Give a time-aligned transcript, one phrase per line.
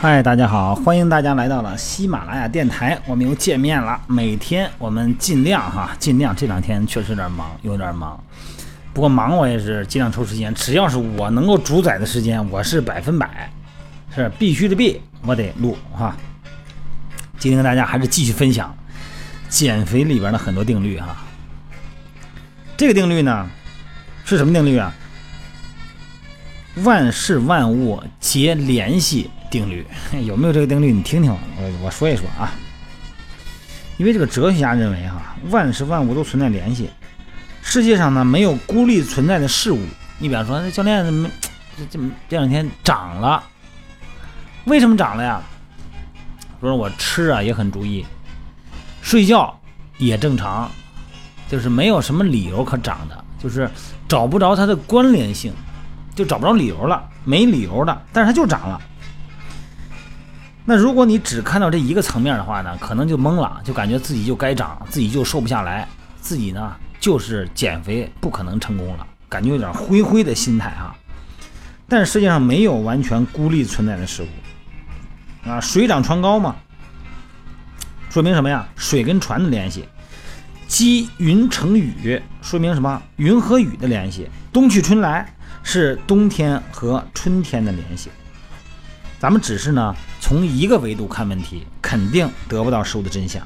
[0.00, 4.00] 嗨，大家好，欢迎大家来到了喜马拉雅电台，我们又见面了。
[4.06, 8.22] 每天我们尽量哈，尽量这两天确实有点忙，有点忙。
[8.94, 13.50] 不过忙我也是尽量抽时间，只要是我能够主宰的时间，我是百分百
[14.14, 16.16] 是必须的必，我得录哈。
[17.36, 18.72] 今天跟大家还是继续分享
[19.48, 21.16] 减肥里边的很多定律哈。
[22.76, 23.50] 这个定律呢
[24.24, 24.94] 是什么定律啊？
[26.84, 29.28] 万事万物皆联系。
[29.50, 29.86] 定律
[30.24, 30.92] 有没有这个定律？
[30.92, 32.52] 你听听，我我说一说啊。
[33.96, 36.88] 因为这个哲学家认为哈，万事万物都存在联系，
[37.62, 39.80] 世界上呢没有孤立存在的事物。
[40.18, 41.28] 你比方说，那教练怎么
[41.76, 41.98] 这这
[42.28, 43.42] 这两天涨了？
[44.66, 45.42] 为什么涨了呀？
[46.60, 48.04] 说我吃啊也很注意，
[49.00, 49.58] 睡觉
[49.96, 50.70] 也正常，
[51.48, 53.70] 就是没有什么理由可涨的，就是
[54.08, 55.52] 找不着它的关联性，
[56.14, 58.80] 就找不着理由了，没理由的，但是它就涨了。
[60.70, 65.88] 那如果你只看到这一个层面的话呢，可能就懵了，就感觉自己就该长，自己就瘦不下来，
[66.20, 70.94] 自己呢就是减肥不可能成功了，感觉有点灰灰的心态哈。
[71.88, 76.54] 但是世界上没有完全孤立存在的事物啊，水涨船高嘛，
[78.10, 78.68] 说明什么呀？
[78.76, 79.88] 水跟船的联系，
[80.66, 83.02] 积云成雨，说明什么？
[83.16, 88.10] 云和雨的联系，冬去春来是冬天和春天的联系。
[89.18, 89.96] 咱们只是呢，
[90.28, 93.42] 从一个维度看问题，肯定得不到事物的真相。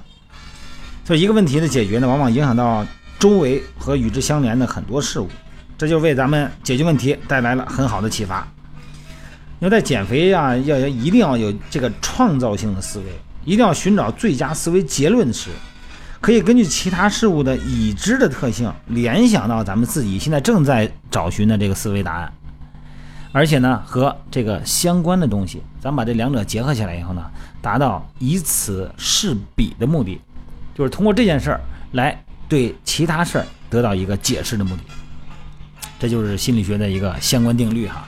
[1.05, 2.85] 所以，一个问题的解决呢，往往影响到
[3.21, 5.29] 周围和与之相连的很多事物，
[5.79, 8.45] 这就为咱们解决问题带来了很好的启发。
[9.61, 13.05] 因为在减肥啊，要要一定要有这个创造性的思维，
[13.45, 15.51] 一定要寻找最佳思维结论时，
[16.21, 22.33] 可以根据其他事物的已知的特性，联想到咱们自己现在正在找寻的这个思维答案。
[23.33, 27.25] 而且呢，和这个相关的东西，咱把这两者结合起来以后呢，
[27.63, 30.21] 达到以此示彼的目的，
[30.75, 31.61] 就是通过这件事儿
[31.93, 34.83] 来对其他事儿得到一个解释的目的。
[35.99, 38.07] 这就是心理学的一个相关定律哈。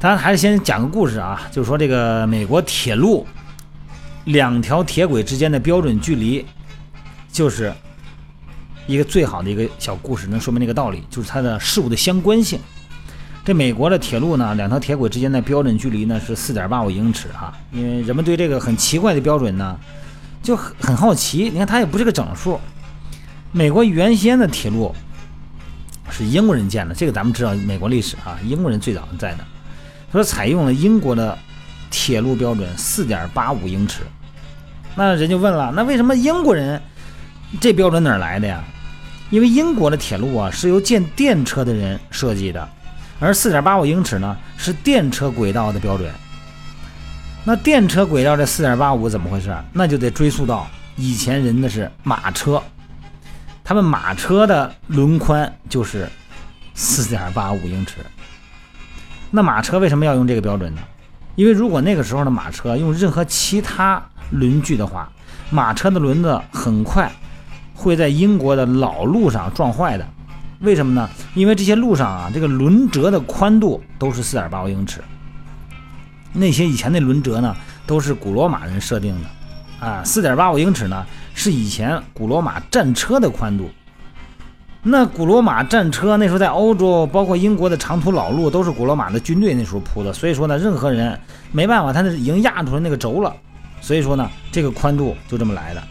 [0.00, 3.24] 咱还是先讲个故事啊，就是说这个美国铁路
[4.24, 6.44] 两条铁轨之间的标准距离，
[7.30, 7.72] 就是
[8.88, 12.58] 一个最好的一个小故事，能说明那个道理，就是它的事物的相关性。
[13.44, 17.52] 这美国的铁路呢，两条铁轨之间的标准距离呢是四点八五英尺哈。
[17.72, 19.78] 因为人们对这个很奇怪的标准呢，
[20.42, 21.48] 就很很好奇。
[21.50, 22.60] 你看它也不是个整数。
[23.50, 24.94] 美国原先的铁路
[26.10, 29.44] 是英国人建的，这个咱们知道美国历史啊，英国人最早在的，
[30.12, 31.36] 说采用了英国的
[31.90, 34.02] 铁路标准四点八五英尺。
[34.94, 36.80] 那人就问了，那为什么英国人
[37.58, 38.62] 这标准哪来的呀？
[39.30, 42.68] 因为英国的铁路啊是由建电车的人设计的。
[43.20, 46.10] 而四点八五英尺呢，是电车轨道的标准。
[47.44, 49.54] 那电车轨道这四点八五怎么回事？
[49.72, 50.66] 那就得追溯到
[50.96, 52.62] 以前人的是马车，
[53.62, 56.08] 他们马车的轮宽就是
[56.74, 57.96] 四点八五英尺。
[59.30, 60.80] 那马车为什么要用这个标准呢？
[61.36, 65.10] 因为如果那个时候的马车用任何其他轮距的话，
[65.50, 67.10] 马车的轮子很快
[67.74, 70.06] 会在英国的老路上撞坏的。
[70.60, 71.08] 为什么呢？
[71.34, 75.00] 因为这些路上啊，这个轮辙的宽度都是四点八五英尺。
[76.32, 77.56] 那些以前的轮辙呢，
[77.86, 81.04] 都是古罗马人设定的，啊，四点八五英尺呢
[81.34, 83.70] 是以前古罗马战车的宽度。
[84.82, 90.12] 那古罗马战车那时候在欧洲，包括英国的长途老路，都是古罗马的军队那时候铺的。
[90.12, 91.18] 所以说呢，任何人
[91.52, 93.34] 没办法，他那已经压出来那个轴了。
[93.80, 95.82] 所以说呢，这个宽度就这么来的。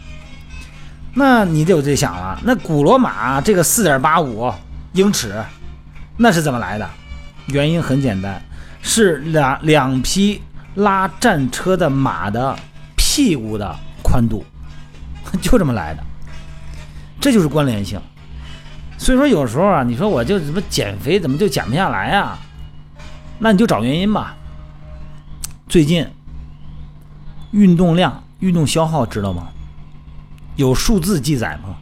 [1.14, 4.52] 那你就得想了，那古罗马这个四点八五
[4.92, 5.34] 英尺，
[6.16, 6.88] 那是怎么来的？
[7.46, 8.40] 原因很简单，
[8.80, 10.40] 是两两匹
[10.76, 12.56] 拉战车的马的
[12.96, 14.44] 屁股的宽度，
[15.42, 16.02] 就这么来的。
[17.20, 18.00] 这就是关联性。
[18.96, 22.38] 所以说有时候啊，你说我就怎么减肥，怎么就减不下来啊？
[23.38, 24.36] 那你就找原因吧。
[25.68, 26.06] 最近
[27.50, 29.48] 运动量、运动消耗知道吗？
[30.60, 31.74] 有数字记载吗？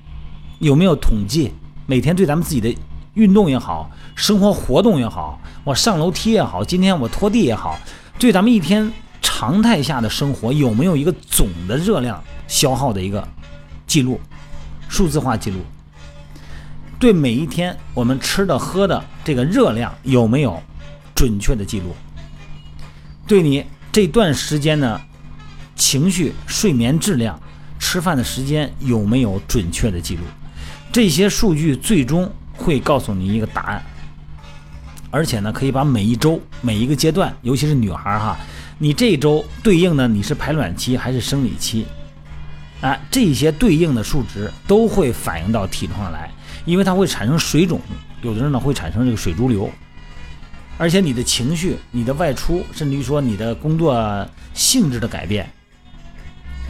[0.60, 1.52] 有没有统计？
[1.84, 2.72] 每天对咱们自己的
[3.14, 7.76] 运动也好，生活活动也好，我上楼梯也好，今天我拖地也好，
[8.20, 13.26] 对咱们一天常态下的生活有没有一个总的热量消耗的一个
[13.84, 14.20] 记录，
[14.88, 15.58] 数字化记录？
[17.00, 20.62] 对每一天我们吃的喝的这个热量有没有
[21.16, 21.96] 准确的记录？
[23.26, 25.00] 对你这段时间的
[25.74, 27.40] 情绪、睡眠质量？
[27.78, 30.22] 吃饭的时间有没有准确的记录？
[30.92, 33.82] 这些数据最终会告诉你一个答案。
[35.10, 38.36] 而且呢，可以把每一周、每一个阶段，尤其是女孩哈，
[38.78, 41.86] 你这一周对应的你是排卵期还是生理期？
[42.82, 46.31] 啊，这些对应的数值都会反映到体重上来，
[46.66, 47.81] 因为它会产生水肿，
[48.20, 49.70] 有的人呢会产生这个水潴留，
[50.76, 55.50] 而且你的情绪、你的外出，甚至于说你的工作性质的改变，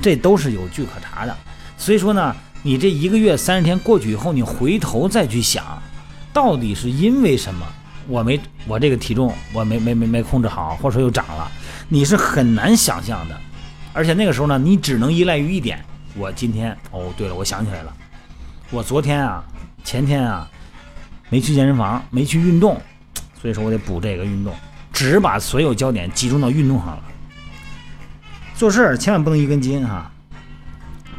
[0.00, 1.36] 这都是有据可查的。
[1.76, 5.64] 所以说呢，你这一个月三十天过去以后，你回头再去想，
[6.32, 7.66] 到底是因为什么，
[8.06, 11.50] 我没我这个体重我没没没没控制好，或者说又长了，
[11.88, 13.38] 你是很难想象的。
[13.92, 15.84] 而且那个时候呢，你只能依赖于一点。
[16.16, 17.94] 我今天哦，对了，我想起来了，
[18.70, 19.44] 我昨天啊、
[19.84, 20.48] 前天啊，
[21.28, 22.80] 没去健身房，没去运动，
[23.40, 24.52] 所以说我得补这个运动，
[24.92, 27.02] 只把所有焦点集中到运动上了。
[28.58, 30.10] 做事儿千万不能一根筋哈，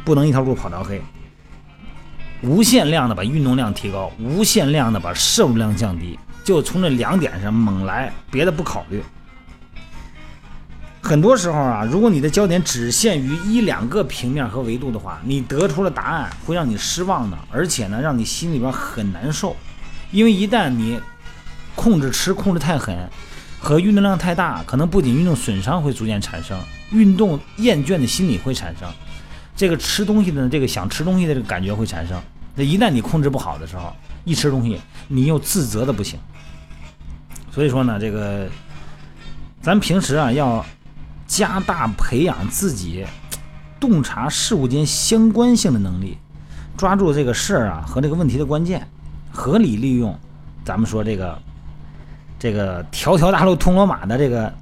[0.04, 1.00] 不能一条路跑到黑，
[2.42, 9.02] 无限量的把运动量提高，无限量的把摄入量降低，就从这两点上猛来，别的不考虑。
[11.00, 19.56] 很多时候啊，如果你的焦点只限于一两个平面和维度的话，你得出了答案会让你失望的，而且呢，让你心里边很难受。
[20.12, 21.00] 因为一旦你
[21.74, 23.08] 控制吃控制太狠，
[23.60, 26.58] 和运动量太大，可能不仅运动损伤会逐渐产生，
[26.90, 28.88] 运动厌倦的心理会产生，
[29.54, 32.20] 这个吃东西的这个想吃东西的这个感觉会产生。
[32.54, 36.18] 那一旦你控制不好的时候，一吃东西你又自责的不行。
[37.52, 38.48] 所以说呢，这个
[39.62, 40.64] 咱平时啊要。
[41.30, 43.06] 加大培养自己
[43.78, 46.18] 洞察事物间相关性的能力，
[46.76, 48.84] 抓住这个事儿啊和这个问题的关键，
[49.30, 50.18] 合理利用
[50.64, 51.40] 咱们说这个
[52.40, 54.52] 这个条条大路通罗马的这个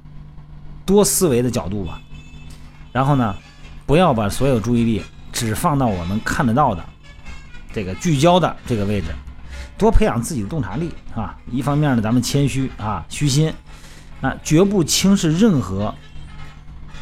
[0.85, 1.99] 多思维的角度吧。
[2.91, 3.35] 然后呢，
[3.87, 6.83] 不要把所有注意力只放到我们看得到的
[7.73, 9.07] 这个聚焦的这个位置，
[9.77, 11.37] 多培养自己的洞察力啊。
[11.51, 13.53] 一方面呢，咱们谦虚啊，虚心
[14.21, 15.93] 啊，绝不轻视任何。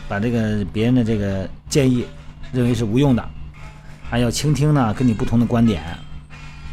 [0.10, 2.06] 把这个别人的这个建议
[2.54, 3.30] 认为是无用的，
[4.10, 5.84] 还要倾听呢，跟你不同的观点，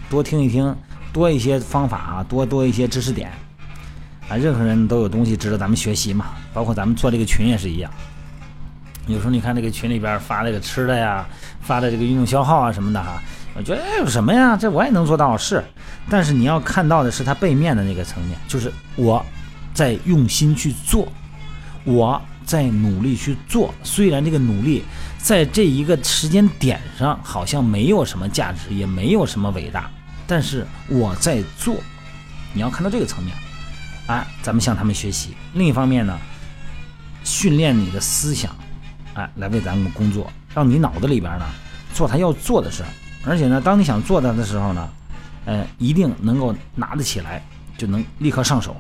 [0.09, 0.73] 多听一听，
[1.13, 3.33] 多一些方法啊，多多一些知识点
[4.29, 7.91] 啊，任何人都有东西值得咱们学习嘛，包括咱们做这个群也是一样。
[9.07, 11.27] 有时候你看这个群里边发这个吃的呀，
[11.61, 13.23] 发的这个运动消耗啊什么的哈，
[13.55, 15.63] 我觉得哎有什么呀，这我也能做到是，
[16.09, 19.25] 但是你要看到的是它背面的那个层面，就是我
[19.73, 21.07] 在用心去做，
[21.85, 22.21] 我。
[22.47, 24.85] 在努力去做，虽然这个努力
[25.17, 29.91] 在这一个时间点上好像没有什么价值，也没有什么伟大，
[30.27, 31.75] 但是我在做。
[32.53, 33.35] 你要看到这个层面，
[34.07, 35.35] 哎，咱们向他们学习。
[35.55, 36.19] 另一方面呢，
[37.25, 38.55] 训练你的思想，
[39.15, 41.47] 哎，来为咱们工作，让你脑子里边呢
[41.93, 42.85] 做他要做的事。
[43.25, 44.89] 而且呢，当你想做它的时候呢，
[45.47, 47.43] 呃，一定能够拿得起来，
[47.79, 48.77] 就能立刻上手。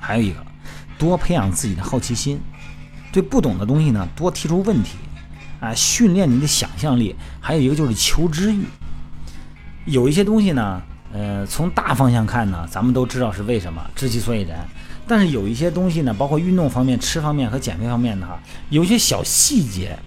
[0.00, 0.44] 还有一个。
[0.98, 2.40] 多培养自己的好奇心，
[3.12, 4.96] 对不懂的东西呢多提出问题，
[5.60, 7.14] 啊，训练你的想象力。
[7.40, 8.64] 还有一个就是求知欲。
[9.84, 10.82] 有一些东西呢，
[11.12, 14.66] 呃，从大方向看呢，咱们都知道是为什么，知其所以然。
[15.06, 18.38] 但是有一些东西呢，包括运动方面、吃方面和减肥方面的哈，
[18.68, 19.98] 有一些小细节，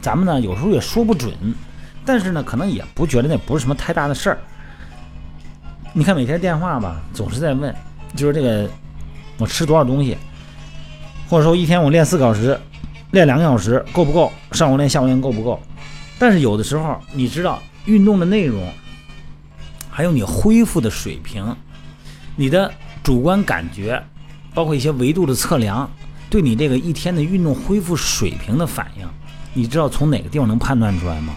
[0.00, 1.32] 咱们呢有时候也说不准。
[2.04, 4.38] 但是呢，可能也不觉得那不是什么太大的事儿。
[5.92, 7.74] 你看每天电话吧，总是在问，
[8.16, 8.66] 就是这个
[9.36, 10.16] 我吃多少东西。
[11.28, 12.58] 或者说一天我练四个小时，
[13.10, 14.32] 练两个小时够不够？
[14.52, 15.60] 上午练下午练够不够？
[16.18, 18.66] 但是有的时候你知道运动的内容，
[19.98, 21.56] 还有你恢复的水平，
[22.36, 24.00] 你的主观感觉，
[24.54, 25.90] 包括一些维度的测量，
[26.30, 29.04] 对你这个一天的运动恢复水平的反应，
[29.54, 31.34] 你知道从哪个地方能判断出来吗？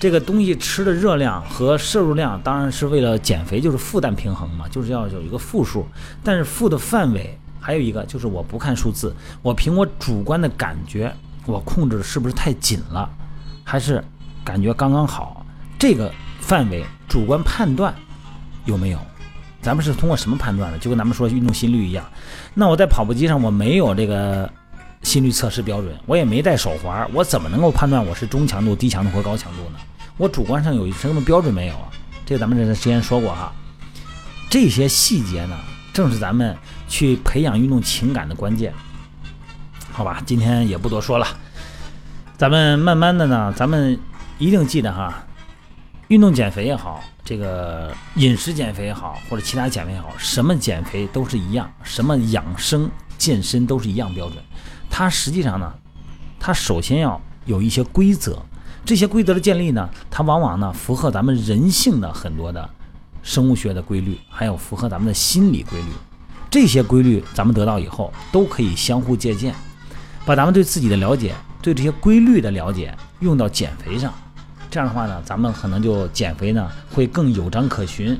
[0.00, 5.86] 这个东西吃的热量和摄入量当然是为了减肥，就是负担平衡嘛，就是要有一个负数，
[6.24, 7.38] 但是负的范围。
[7.60, 11.14] 还有一个就是我不看数字，我凭我主观的感觉，
[11.46, 13.08] 我控制的是不是太紧了，
[13.62, 14.02] 还是
[14.42, 15.46] 感觉刚刚好？
[15.78, 16.12] 这个
[16.42, 17.94] 范围主观判断
[18.66, 18.98] 有没有？
[19.62, 20.78] 咱们是通过什么判断的？
[20.78, 22.04] 就跟咱们说运动心率一样，
[22.52, 24.50] 那我在跑步机上我没有这个
[25.02, 29.78] 心率测试标准，我也没带手环，我怎么能够判断我是中强度、低强度或高强度呢？
[30.16, 31.88] 我主观上有什么标准没有啊？
[32.26, 33.52] 这咱们之前说过哈，
[34.50, 35.56] 这些细节呢？
[35.92, 36.56] 正是咱们
[36.88, 38.72] 去培养运动情感的关键，
[39.92, 40.20] 好吧？
[40.26, 41.26] 今天也不多说了，
[42.36, 43.96] 咱们慢慢的呢，咱们
[44.38, 45.22] 一定记得哈，
[46.12, 54.36] 运动减肥也好，这个饮食减肥也好，或者其他减肥也好，什么减肥都是一样，什么养生健身都是一样标准。
[54.90, 55.72] 它实际上呢，
[56.38, 58.38] 它首先要有一些规则，
[58.84, 62.68] 这些规则的建立呢，它往往呢符合咱们人性的很多的。
[63.22, 65.88] 生物学的规律，还有符合咱们的心理规律，
[66.50, 69.54] 这些规律咱们得到以后，都可以相互借鉴，
[70.26, 74.12] 把咱们对自己的了解、对这些规律的了解用到减肥上。
[74.72, 78.18] 这样的话呢，咱们可能就减肥呢会更有章可循。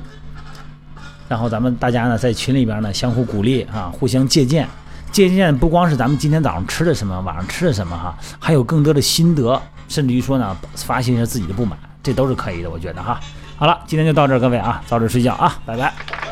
[1.27, 4.67] 然后咱们大家呢在群里边呢相互鼓励啊，互相借鉴。
[5.11, 13.19] 借鉴不光是咱们今天早上吃的什么，晚上吃的什么哈，还有更多的心得，甚至于说呢发泄一下自己的不满，这都是可以的，我觉得哈。
[13.55, 16.22] 好了，今天就到这儿，各位啊，早点睡觉啊，拜拜。